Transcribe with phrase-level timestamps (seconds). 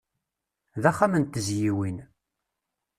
[0.81, 1.97] D axxam n tezyiwin.